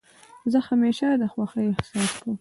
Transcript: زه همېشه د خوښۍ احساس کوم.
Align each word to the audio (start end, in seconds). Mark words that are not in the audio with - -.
زه 0.51 0.59
همېشه 0.67 1.07
د 1.21 1.23
خوښۍ 1.33 1.65
احساس 1.73 2.11
کوم. 2.21 2.29